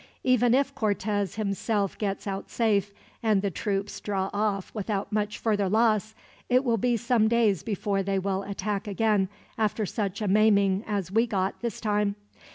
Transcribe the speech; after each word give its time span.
Even 0.23 0.55
if 0.55 0.73
Cortez 0.73 1.35
himself 1.35 1.95
gets 1.95 2.25
out 2.25 2.49
safe, 2.49 2.91
and 3.21 3.43
the 3.43 3.51
troops 3.51 3.99
draw 3.99 4.31
off 4.33 4.73
without 4.73 5.11
much 5.11 5.37
further 5.37 5.69
loss, 5.69 6.15
it 6.49 6.63
will 6.63 6.77
be 6.79 6.97
some 6.97 7.27
days 7.27 7.61
before 7.61 8.01
they 8.01 8.17
will 8.17 8.41
attack 8.41 8.87
again, 8.87 9.29
after 9.59 9.85
such 9.85 10.19
a 10.19 10.27
maiming 10.27 10.83
as 10.87 11.11
we 11.11 11.27
got, 11.27 11.61
this 11.61 11.79
time. 11.79 12.15